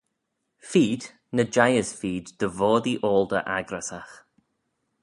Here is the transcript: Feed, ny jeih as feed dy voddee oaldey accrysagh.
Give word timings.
Feed, 0.69 1.01
ny 1.35 1.45
jeih 1.55 1.77
as 1.81 1.89
feed 1.99 2.25
dy 2.39 2.47
voddee 2.57 3.01
oaldey 3.09 3.45
accrysagh. 3.57 4.15